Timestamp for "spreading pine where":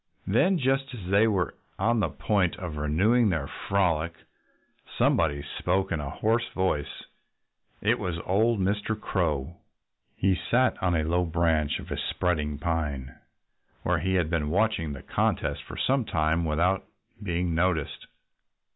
11.97-13.99